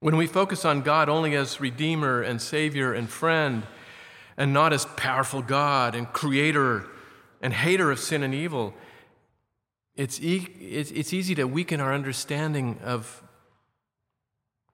When 0.00 0.18
we 0.18 0.26
focus 0.26 0.66
on 0.66 0.82
God 0.82 1.08
only 1.08 1.34
as 1.34 1.62
Redeemer 1.62 2.20
and 2.20 2.42
Savior 2.42 2.92
and 2.92 3.08
friend, 3.08 3.62
and 4.36 4.52
not 4.52 4.74
as 4.74 4.84
powerful 4.98 5.40
God 5.40 5.94
and 5.94 6.12
Creator 6.12 6.84
and 7.40 7.54
hater 7.54 7.90
of 7.90 7.98
sin 7.98 8.22
and 8.22 8.34
evil, 8.34 8.74
it's, 9.96 10.20
e- 10.20 10.48
it's 10.60 11.12
easy 11.12 11.34
to 11.36 11.44
weaken 11.44 11.80
our 11.80 11.94
understanding 11.94 12.78
of 12.82 13.22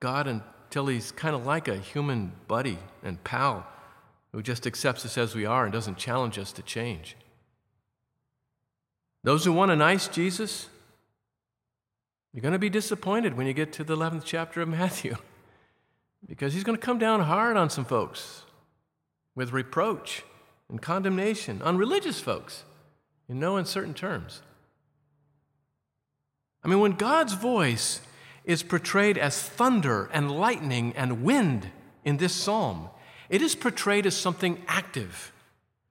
God 0.00 0.27
until 0.27 0.87
He's 0.87 1.12
kind 1.12 1.35
of 1.35 1.45
like 1.45 1.69
a 1.69 1.77
human 1.77 2.33
buddy 2.49 2.79
and 3.03 3.23
pal 3.23 3.67
who 4.33 4.43
just 4.43 4.67
accepts 4.67 5.05
us 5.05 5.19
as 5.19 5.35
we 5.35 5.45
are 5.45 5.65
and 5.65 5.73
doesn't 5.73 5.99
challenge 5.99 6.39
us 6.39 6.53
to 6.53 6.62
change. 6.62 7.17
Those 9.23 9.45
who 9.45 9.53
want 9.53 9.71
a 9.71 9.77
nice 9.77 10.09
Jesus, 10.09 10.69
you're 12.33 12.41
going 12.43 12.53
to 12.53 12.59
be 12.59 12.71
disappointed 12.71 13.37
when 13.37 13.47
you 13.47 13.53
get 13.53 13.73
to 13.75 13.85
the 13.85 13.97
11th 13.97 14.23
chapter 14.25 14.62
of 14.62 14.69
Matthew 14.69 15.17
because 16.27 16.55
he's 16.55 16.65
going 16.65 16.79
to 16.79 16.85
come 16.85 16.99
down 16.99 17.21
hard 17.21 17.57
on 17.57 17.69
some 17.69 17.85
folks 17.85 18.45
with 19.35 19.53
reproach 19.53 20.23
and 20.69 20.81
condemnation 20.81 21.61
on 21.62 21.77
religious 21.77 22.21
folks 22.21 22.65
in 23.29 23.39
no 23.39 23.57
uncertain 23.57 23.95
terms. 23.95 24.43
I 26.62 26.69
mean, 26.69 26.81
when 26.81 26.93
God's 26.93 27.35
voice 27.35 28.00
is 28.45 28.62
portrayed 28.62 29.17
as 29.19 29.43
thunder 29.43 30.11
and 30.12 30.31
lightning 30.31 30.93
and 30.97 31.23
wind 31.23 31.71
in 32.05 32.17
this 32.17 32.35
psalm, 32.35 32.88
it 33.29 33.43
is 33.43 33.55
portrayed 33.55 34.07
as 34.07 34.17
something 34.17 34.62
active, 34.67 35.33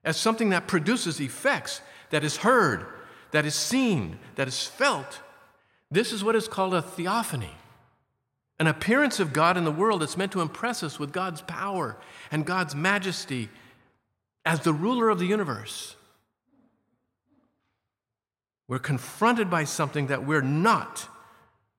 as 0.04 0.18
something 0.18 0.50
that 0.50 0.68
produces 0.68 1.20
effects, 1.20 1.82
that 2.10 2.24
is 2.24 2.38
heard, 2.38 2.86
that 3.32 3.46
is 3.46 3.56
seen, 3.56 4.20
that 4.36 4.48
is 4.48 4.66
felt. 4.66 5.20
This 5.92 6.12
is 6.12 6.24
what 6.24 6.36
is 6.36 6.48
called 6.48 6.74
a 6.74 6.82
theophany 6.82 7.56
an 8.60 8.68
appearance 8.68 9.20
of 9.22 9.32
God 9.32 9.56
in 9.56 9.64
the 9.64 9.72
world 9.72 10.02
that's 10.02 10.18
meant 10.18 10.34
to 10.34 10.42
impress 10.42 10.84
us 10.84 11.00
with 11.00 11.14
God's 11.14 11.42
power 11.42 11.96
and 12.30 12.46
God's 12.46 12.76
majesty 12.76 13.50
as 14.46 14.60
the 14.62 14.74
ruler 14.74 15.10
of 15.10 15.18
the 15.18 15.26
universe. 15.26 15.96
We're 18.70 18.78
confronted 18.78 19.50
by 19.50 19.64
something 19.64 20.08
that 20.08 20.28
we're 20.28 20.44
not, 20.44 21.10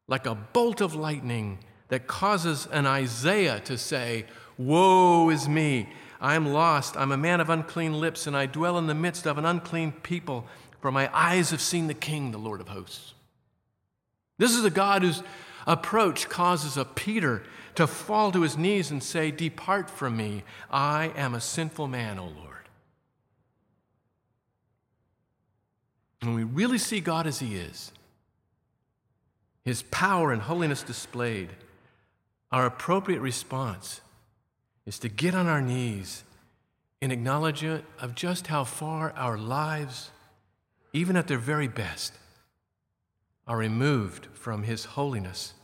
like 0.09 0.27
a 0.27 0.35
bolt 0.35 0.81
of 0.81 0.93
lightning 0.93 1.61
that 1.87 2.09
causes 2.09 2.67
an 2.73 2.85
Isaiah 2.85 3.61
to 3.61 3.79
say, 3.79 4.27
Woe 4.59 5.31
is 5.31 5.49
me! 5.49 5.89
I 6.21 6.35
am 6.35 6.53
lost. 6.53 6.97
I'm 6.97 7.13
a 7.13 7.17
man 7.17 7.41
of 7.41 7.49
unclean 7.49 8.01
lips, 8.01 8.27
and 8.27 8.37
I 8.37 8.47
dwell 8.47 8.77
in 8.77 8.89
the 8.89 8.95
midst 8.95 9.25
of 9.25 9.39
an 9.39 9.47
unclean 9.47 9.93
people, 9.93 10.47
for 10.81 10.91
my 10.91 11.09
eyes 11.17 11.51
have 11.51 11.61
seen 11.61 11.87
the 11.87 11.95
King, 11.95 12.33
the 12.33 12.39
Lord 12.39 12.61
of 12.61 12.69
hosts. 12.69 13.15
This 14.39 14.57
is 14.57 14.65
a 14.65 14.71
God 14.71 15.03
whose 15.03 15.23
approach 15.69 16.29
causes 16.29 16.77
a 16.77 16.85
Peter 16.85 17.45
to 17.77 17.87
fall 17.87 18.33
to 18.33 18.43
his 18.43 18.59
knees 18.59 18.91
and 18.91 19.01
say, 19.01 19.31
Depart 19.31 19.89
from 19.89 20.17
me. 20.17 20.43
I 20.73 21.13
am 21.15 21.35
a 21.35 21.41
sinful 21.41 21.87
man, 21.87 22.19
O 22.19 22.25
Lord. 22.25 22.60
When 26.23 26.35
we 26.35 26.45
really 26.45 26.79
see 26.79 27.01
God 27.01 27.27
as 27.27 27.39
he 27.39 27.57
is, 27.57 27.93
his 29.65 29.83
power 29.85 30.33
and 30.33 30.43
holiness 30.43 30.83
displayed, 30.83 31.51
our 32.51 32.67
appropriate 32.67 33.21
response 33.21 34.01
is 34.87 34.99
to 34.99 35.09
get 35.09 35.35
on 35.35 35.47
our 35.47 35.61
knees 35.61 36.25
in 37.01 37.11
acknowledgement 37.11 37.85
of 37.99 38.15
just 38.15 38.49
how 38.49 38.65
far 38.65 39.13
our 39.13 39.39
lives, 39.39 40.11
even 40.93 41.17
at 41.17 41.29
their 41.29 41.39
very 41.39 41.69
best, 41.69 42.15
are 43.47 43.57
removed 43.57 44.27
from 44.33 44.65
His 44.65 44.85
holiness 44.85 45.55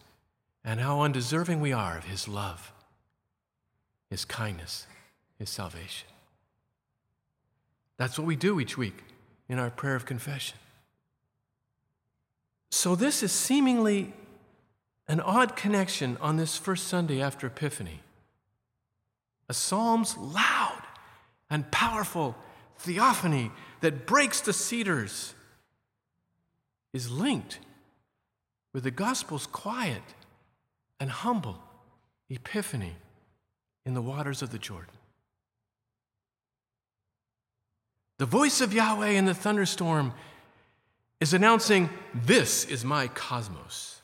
and 0.64 0.80
how 0.80 1.00
undeserving 1.00 1.60
we 1.60 1.72
are 1.72 1.98
of 1.98 2.04
His 2.04 2.26
love. 2.26 2.72
His 4.10 4.25
kindness, 4.25 4.86
His 5.38 5.50
salvation. 5.50 6.08
That's 7.96 8.18
what 8.18 8.26
we 8.26 8.36
do 8.36 8.60
each 8.60 8.78
week 8.78 9.02
in 9.49 9.59
our 9.59 9.71
prayer 9.71 9.95
of 9.95 10.07
confession. 10.07 10.59
So, 12.71 12.95
this 12.95 13.23
is 13.23 13.33
seemingly 13.33 14.12
an 15.09 15.21
odd 15.21 15.57
connection 15.57 16.17
on 16.21 16.37
this 16.37 16.57
first 16.59 16.88
Sunday 16.88 17.23
after 17.23 17.47
Epiphany. 17.47 18.00
A 19.49 19.55
psalm's 19.55 20.17
loud 20.17 20.83
and 21.49 21.71
powerful 21.71 22.35
theophany 22.79 23.53
that 23.81 24.07
breaks 24.07 24.41
the 24.41 24.53
cedars 24.53 25.35
is 26.93 27.11
linked 27.11 27.61
with 28.73 28.85
the 28.85 28.91
gospel's 28.91 29.47
quiet 29.47 30.03
and 30.99 31.11
humble 31.11 31.59
epiphany 32.29 32.97
in 33.85 33.95
the 33.95 34.03
waters 34.03 34.43
of 34.43 34.50
the 34.50 34.59
Jordan. 34.59 34.96
The 38.18 38.26
voice 38.26 38.61
of 38.61 38.73
Yahweh 38.73 39.11
in 39.11 39.26
the 39.26 39.35
thunderstorm 39.35 40.14
is 41.20 41.35
announcing, 41.35 41.90
This 42.14 42.64
is 42.64 42.85
my 42.85 43.08
cosmos. 43.08 44.00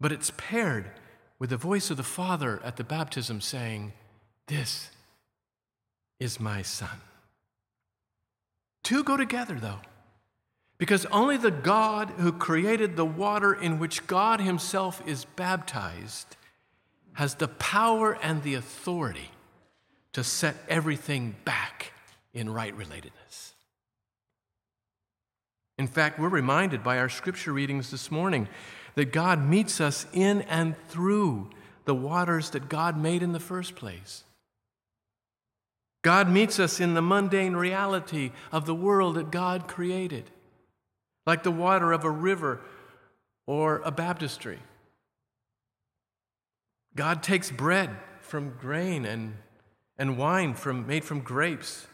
But 0.00 0.12
it's 0.12 0.32
paired 0.36 0.90
with 1.38 1.50
the 1.50 1.56
voice 1.56 1.90
of 1.90 1.96
the 1.96 2.02
Father 2.02 2.60
at 2.64 2.76
the 2.76 2.84
baptism 2.84 3.40
saying, 3.40 3.92
This 4.48 4.90
is 6.18 6.40
my 6.40 6.62
Son. 6.62 7.00
Two 8.82 9.04
go 9.04 9.16
together, 9.16 9.58
though, 9.60 9.80
because 10.78 11.06
only 11.06 11.36
the 11.36 11.50
God 11.50 12.10
who 12.18 12.32
created 12.32 12.96
the 12.96 13.04
water 13.04 13.54
in 13.54 13.78
which 13.78 14.06
God 14.06 14.40
Himself 14.40 15.02
is 15.06 15.24
baptized 15.24 16.36
has 17.14 17.36
the 17.36 17.48
power 17.48 18.18
and 18.20 18.42
the 18.42 18.54
authority 18.54 19.30
to 20.12 20.22
set 20.22 20.56
everything 20.68 21.34
back 21.44 21.92
in 22.36 22.50
right 22.50 22.76
relatedness. 22.76 23.54
In 25.78 25.86
fact, 25.86 26.18
we're 26.18 26.28
reminded 26.28 26.84
by 26.84 26.98
our 26.98 27.08
scripture 27.08 27.52
readings 27.52 27.90
this 27.90 28.10
morning 28.10 28.48
that 28.94 29.12
God 29.12 29.44
meets 29.44 29.80
us 29.80 30.06
in 30.12 30.42
and 30.42 30.76
through 30.88 31.50
the 31.86 31.94
waters 31.94 32.50
that 32.50 32.68
God 32.68 32.96
made 32.96 33.22
in 33.22 33.32
the 33.32 33.40
first 33.40 33.74
place. 33.74 34.24
God 36.02 36.28
meets 36.28 36.60
us 36.60 36.78
in 36.78 36.94
the 36.94 37.02
mundane 37.02 37.56
reality 37.56 38.32
of 38.52 38.66
the 38.66 38.74
world 38.74 39.16
that 39.16 39.30
God 39.30 39.66
created, 39.66 40.30
like 41.26 41.42
the 41.42 41.50
water 41.50 41.92
of 41.92 42.04
a 42.04 42.10
river 42.10 42.60
or 43.46 43.80
a 43.84 43.90
baptistry. 43.90 44.58
God 46.94 47.22
takes 47.22 47.50
bread 47.50 47.90
from 48.20 48.54
grain 48.60 49.04
and, 49.04 49.36
and 49.98 50.18
wine 50.18 50.54
from, 50.54 50.86
made 50.86 51.04
from 51.04 51.20
grapes 51.20 51.86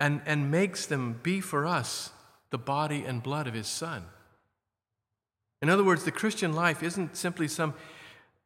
and, 0.00 0.20
and 0.26 0.50
makes 0.50 0.86
them 0.86 1.20
be 1.22 1.40
for 1.40 1.66
us 1.66 2.10
the 2.50 2.58
body 2.58 3.04
and 3.04 3.22
blood 3.22 3.46
of 3.46 3.54
his 3.54 3.66
Son. 3.66 4.04
In 5.62 5.70
other 5.70 5.84
words, 5.84 6.04
the 6.04 6.12
Christian 6.12 6.52
life 6.52 6.82
isn't 6.82 7.16
simply 7.16 7.48
some, 7.48 7.74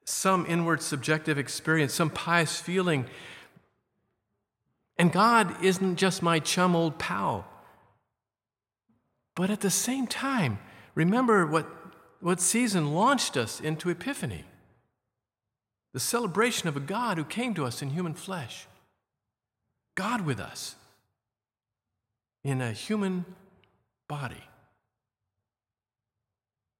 some 0.05 0.47
inward 0.47 0.83
subjective 0.83 1.39
experience, 1.39 1.93
some 1.93 2.11
pious 2.11 2.61
feeling. 2.61 3.07
And 4.97 5.13
God 5.13 5.63
isn't 5.63 5.97
just 5.97 6.23
my 6.23 6.39
chum 6.39 6.77
old 6.77 6.99
pal. 6.99 7.47
But 9.35 9.51
at 9.51 9.61
the 9.61 9.71
same 9.71 10.07
time, 10.07 10.59
remember 10.95 11.47
what, 11.47 11.67
what 12.21 12.41
season 12.41 12.95
launched 12.95 13.37
us 13.37 13.61
into 13.61 13.91
Epiphany 13.91 14.45
the 15.93 16.01
celebration 16.01 16.69
of 16.69 16.77
a 16.77 16.81
God 16.81 17.17
who 17.17 17.25
came 17.25 17.55
to 17.55 17.65
us 17.65 17.83
in 17.83 17.91
human 17.91 18.15
flesh. 18.15 18.67
God 19.95 20.21
with 20.21 20.39
us 20.39 20.77
in 22.49 22.63
a 22.63 22.73
human 22.73 23.27
body. 24.09 24.43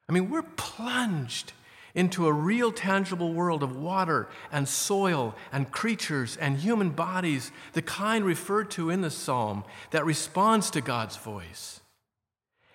I 0.09 0.13
mean, 0.13 0.31
we're 0.31 0.43
plunged 0.43 1.53
into 1.95 2.27
a 2.27 2.33
real 2.33 2.73
tangible 2.73 3.35
world 3.35 3.63
of 3.63 3.77
water 3.77 4.29
and 4.51 4.67
soil 4.67 5.35
and 5.53 5.71
creatures 5.71 6.39
and 6.39 6.57
human 6.57 6.91
bodies, 6.91 7.53
the 7.75 7.83
kind 7.83 8.25
referred 8.25 8.71
to 8.71 8.89
in 8.89 9.03
the 9.03 9.11
psalm 9.11 9.63
that 9.91 10.07
responds 10.07 10.71
to 10.71 10.81
God's 10.81 11.17
voice. 11.17 11.81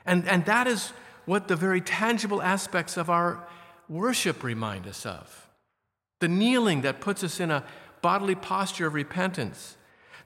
And, 0.06 0.28
and 0.28 0.46
that 0.46 0.68
is 0.68 0.94
what 1.26 1.48
the 1.48 1.56
very 1.56 1.82
tangible 1.82 2.44
aspects 2.44 2.96
of 2.96 3.10
our 3.10 3.48
worship 3.90 4.44
remind 4.44 4.86
us 4.86 5.04
of. 5.04 5.48
The 6.20 6.28
kneeling 6.28 6.82
that 6.82 7.02
puts 7.02 7.24
us 7.24 7.40
in 7.40 7.50
a 7.50 7.64
bodily 8.04 8.36
posture 8.36 8.86
of 8.86 8.94
repentance, 8.94 9.78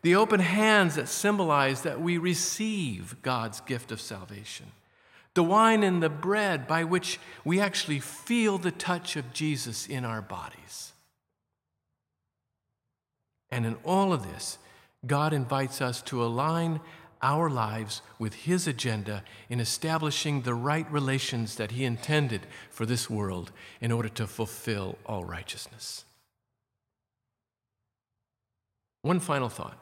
the 0.07 0.15
open 0.15 0.39
hands 0.39 0.95
that 0.95 1.09
symbolize 1.09 1.81
that 1.81 1.99
we 1.99 2.17
receive 2.17 3.21
God's 3.23 3.59
gift 3.59 3.91
of 3.91 3.99
salvation 3.99 4.67
the 5.33 5.43
wine 5.43 5.83
and 5.83 6.01
the 6.01 6.09
bread 6.09 6.65
by 6.65 6.85
which 6.85 7.19
we 7.43 7.59
actually 7.59 7.99
feel 7.99 8.57
the 8.57 8.71
touch 8.71 9.17
of 9.17 9.33
Jesus 9.33 9.85
in 9.85 10.05
our 10.05 10.21
bodies. 10.21 10.93
And 13.51 13.65
in 13.65 13.75
all 13.83 14.13
of 14.13 14.23
this, 14.23 14.57
God 15.05 15.33
invites 15.33 15.81
us 15.81 16.01
to 16.03 16.23
align 16.23 16.79
our 17.21 17.49
lives 17.49 18.01
with 18.17 18.33
His 18.33 18.65
agenda 18.65 19.25
in 19.49 19.59
establishing 19.59 20.43
the 20.43 20.55
right 20.55 20.89
relations 20.89 21.55
that 21.55 21.71
He 21.71 21.83
intended 21.83 22.47
for 22.71 22.85
this 22.85 23.09
world 23.09 23.51
in 23.81 23.91
order 23.91 24.09
to 24.09 24.25
fulfill 24.25 24.97
all 25.05 25.25
righteousness. 25.25 26.05
One 29.01 29.19
final 29.19 29.49
thought. 29.49 29.77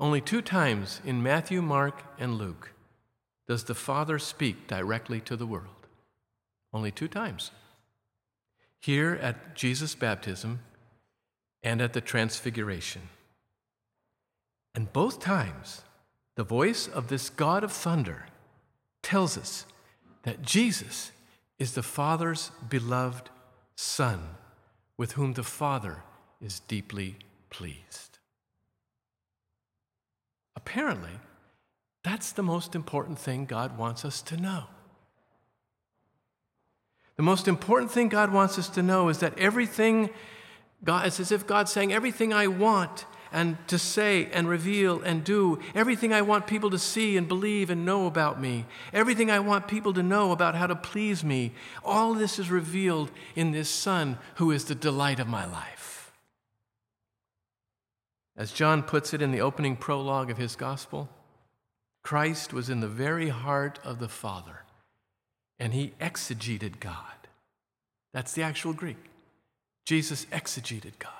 Only 0.00 0.22
two 0.22 0.40
times 0.40 1.02
in 1.04 1.22
Matthew, 1.22 1.60
Mark, 1.60 2.02
and 2.18 2.36
Luke 2.36 2.72
does 3.46 3.64
the 3.64 3.74
Father 3.74 4.18
speak 4.18 4.66
directly 4.66 5.20
to 5.20 5.36
the 5.36 5.46
world? 5.46 5.86
Only 6.72 6.90
two 6.90 7.06
times. 7.06 7.50
Here 8.80 9.18
at 9.20 9.54
Jesus' 9.54 9.94
baptism 9.94 10.60
and 11.62 11.82
at 11.82 11.92
the 11.92 12.00
Transfiguration. 12.00 13.02
And 14.74 14.90
both 14.90 15.20
times, 15.20 15.82
the 16.34 16.44
voice 16.44 16.88
of 16.88 17.08
this 17.08 17.28
God 17.28 17.62
of 17.62 17.70
thunder 17.70 18.26
tells 19.02 19.36
us 19.36 19.66
that 20.22 20.40
Jesus 20.40 21.12
is 21.58 21.74
the 21.74 21.82
Father's 21.82 22.52
beloved 22.70 23.28
Son, 23.76 24.20
with 24.96 25.12
whom 25.12 25.34
the 25.34 25.42
Father 25.42 26.04
is 26.40 26.60
deeply 26.60 27.16
pleased. 27.50 28.09
Apparently, 30.66 31.18
that's 32.04 32.32
the 32.32 32.42
most 32.42 32.74
important 32.74 33.18
thing 33.18 33.46
God 33.46 33.78
wants 33.78 34.04
us 34.04 34.20
to 34.22 34.36
know. 34.36 34.64
The 37.16 37.22
most 37.22 37.48
important 37.48 37.90
thing 37.90 38.08
God 38.08 38.30
wants 38.32 38.58
us 38.58 38.68
to 38.70 38.82
know 38.82 39.08
is 39.08 39.18
that 39.18 39.38
everything, 39.38 40.10
God, 40.84 41.06
it's 41.06 41.18
as 41.18 41.32
if 41.32 41.46
God's 41.46 41.72
saying, 41.72 41.92
everything 41.92 42.32
I 42.32 42.46
want 42.46 43.06
and 43.32 43.56
to 43.68 43.78
say 43.78 44.26
and 44.32 44.48
reveal 44.48 45.00
and 45.00 45.24
do, 45.24 45.58
everything 45.74 46.12
I 46.12 46.22
want 46.22 46.46
people 46.46 46.70
to 46.70 46.78
see 46.78 47.16
and 47.16 47.26
believe 47.26 47.70
and 47.70 47.86
know 47.86 48.06
about 48.06 48.40
me, 48.40 48.66
everything 48.92 49.30
I 49.30 49.38
want 49.38 49.66
people 49.66 49.94
to 49.94 50.02
know 50.02 50.30
about 50.32 50.54
how 50.54 50.66
to 50.66 50.76
please 50.76 51.24
me, 51.24 51.52
all 51.82 52.12
this 52.12 52.38
is 52.38 52.50
revealed 52.50 53.10
in 53.34 53.52
this 53.52 53.70
Son 53.70 54.18
who 54.36 54.50
is 54.50 54.64
the 54.64 54.74
delight 54.74 55.20
of 55.20 55.28
my 55.28 55.46
life. 55.46 55.79
As 58.40 58.52
John 58.52 58.82
puts 58.82 59.12
it 59.12 59.20
in 59.20 59.32
the 59.32 59.42
opening 59.42 59.76
prologue 59.76 60.30
of 60.30 60.38
his 60.38 60.56
gospel, 60.56 61.10
Christ 62.02 62.54
was 62.54 62.70
in 62.70 62.80
the 62.80 62.88
very 62.88 63.28
heart 63.28 63.78
of 63.84 63.98
the 63.98 64.08
Father, 64.08 64.60
and 65.58 65.74
he 65.74 65.92
exegeted 66.00 66.80
God. 66.80 67.28
That's 68.14 68.32
the 68.32 68.42
actual 68.42 68.72
Greek. 68.72 68.96
Jesus 69.84 70.24
exegeted 70.32 70.98
God. 70.98 71.12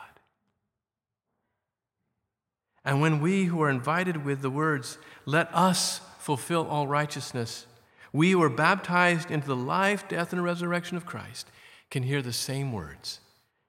And 2.86 3.02
when 3.02 3.20
we 3.20 3.44
who 3.44 3.60
are 3.60 3.68
invited 3.68 4.24
with 4.24 4.40
the 4.40 4.48
words, 4.48 4.96
let 5.26 5.54
us 5.54 6.00
fulfill 6.20 6.66
all 6.66 6.86
righteousness, 6.86 7.66
we 8.14 8.30
who 8.30 8.42
are 8.42 8.48
baptized 8.48 9.30
into 9.30 9.46
the 9.46 9.54
life, 9.54 10.08
death, 10.08 10.32
and 10.32 10.42
resurrection 10.42 10.96
of 10.96 11.04
Christ 11.04 11.50
can 11.90 12.02
hear 12.02 12.22
the 12.22 12.32
same 12.32 12.72
words 12.72 13.20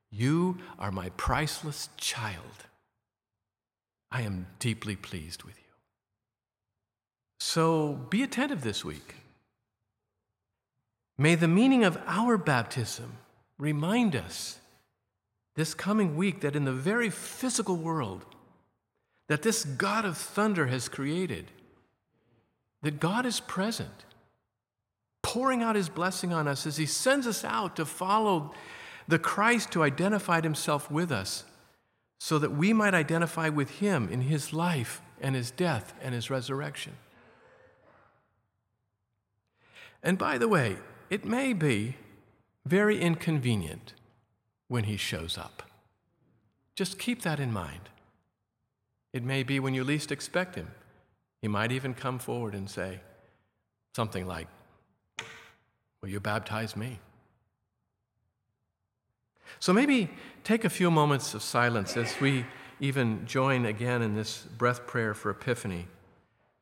You 0.10 0.60
are 0.80 0.90
my 0.90 1.10
priceless 1.18 1.90
child. 1.98 2.68
I 4.12 4.22
am 4.24 4.48
deeply 4.60 4.96
pleased 4.96 5.44
with 5.44 5.56
you. 5.58 5.64
So 7.40 7.94
be 8.10 8.24
attentive 8.24 8.62
this 8.62 8.84
week. 8.84 9.16
May 11.18 11.36
the 11.36 11.48
meaning 11.48 11.84
of 11.84 11.98
our 12.08 12.38
baptism 12.38 13.14
remind 13.58 14.16
us 14.16 14.60
this 15.56 15.74
coming 15.74 16.16
week 16.16 16.42
that 16.42 16.56
in 16.56 16.66
the 16.66 16.72
very 16.72 17.10
physical 17.10 17.76
world 17.76 18.26
that 19.28 19.44
this 19.44 19.64
God 19.64 20.04
of 20.04 20.18
thunder 20.18 20.68
has 20.68 20.90
created, 20.90 21.52
that 22.82 23.00
God 23.00 23.26
is 23.26 23.40
present, 23.40 24.06
pouring 25.22 25.62
out 25.62 25.76
his 25.76 25.90
blessing 25.90 26.34
on 26.34 26.48
us 26.48 26.66
as 26.66 26.78
he 26.78 26.86
sends 26.86 27.26
us 27.28 27.46
out 27.46 27.76
to 27.78 27.86
follow 27.86 28.54
the 29.08 29.20
Christ 29.20 29.74
who 29.74 29.84
identified 29.84 30.44
himself 30.44 30.92
with 30.92 31.12
us 31.12 31.44
so 32.24 32.38
that 32.38 32.52
we 32.52 32.72
might 32.72 32.94
identify 32.94 33.50
with 33.50 33.80
him 33.80 34.08
in 34.08 34.22
his 34.22 34.54
life 34.54 35.02
and 35.20 35.36
his 35.36 35.50
death 35.50 35.96
and 36.04 36.14
his 36.14 36.30
resurrection. 36.30 36.94
And 40.04 40.20
by 40.20 40.38
the 40.38 40.48
way, 40.48 40.78
it 41.10 41.26
may 41.26 41.52
be 41.54 41.96
very 42.64 43.02
inconvenient 43.02 43.96
when 44.68 44.84
he 44.84 44.98
shows 44.98 45.36
up. 45.36 45.64
Just 46.76 47.00
keep 47.00 47.24
that 47.24 47.40
in 47.40 47.52
mind. 47.52 47.90
It 49.14 49.24
may 49.24 49.42
be 49.42 49.60
when 49.60 49.74
you 49.74 49.84
least 49.84 50.12
expect 50.12 50.54
him. 50.54 50.68
He 51.42 51.48
might 51.48 51.72
even 51.72 51.96
come 51.96 52.20
forward 52.20 52.54
and 52.54 52.70
say 52.70 53.00
something 53.96 54.28
like, 54.28 54.48
Will 56.04 56.10
you 56.10 56.20
baptize 56.20 56.76
me? 56.76 57.00
So 59.62 59.74
maybe 59.74 60.10
take 60.44 60.66
a 60.66 60.72
few 60.72 60.90
moments 60.90 61.36
of 61.36 61.44
silence 61.44 61.96
as 61.96 62.20
we 62.20 62.46
even 62.80 63.28
join 63.28 63.68
again 63.68 64.02
in 64.02 64.16
this 64.16 64.42
breath 64.42 64.88
prayer 64.88 65.14
for 65.14 65.30
Epiphany. 65.30 65.88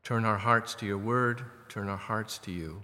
Turn 0.03 0.25
our 0.25 0.38
hearts 0.38 0.75
to 0.75 0.85
your 0.85 0.97
word, 0.97 1.41
turn 1.69 1.88
our 1.88 1.97
hearts 1.97 2.38
to 2.39 2.51
you. 2.51 2.81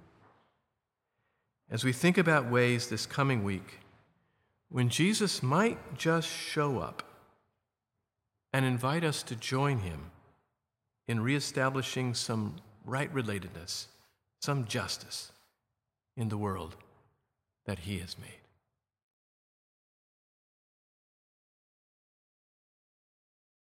As 1.70 1.84
we 1.84 1.92
think 1.92 2.18
about 2.18 2.50
ways 2.50 2.88
this 2.88 3.06
coming 3.06 3.44
week 3.44 3.80
when 4.70 4.88
Jesus 4.88 5.44
might 5.44 5.98
just 5.98 6.30
show 6.30 6.80
up 6.80 7.04
and 8.54 8.66
invite 8.66 9.04
us 9.04 9.22
to 9.24 9.36
join 9.36 9.80
him 9.80 10.12
in 11.10 11.20
reestablishing 11.20 12.14
some 12.14 12.56
right 12.86 13.14
relatedness, 13.14 13.88
some 14.40 14.64
justice 14.64 15.34
in 16.16 16.30
the 16.30 16.38
world 16.38 16.78
that 17.66 17.80
he 17.80 18.00
has 18.00 18.18
made. 18.18 18.45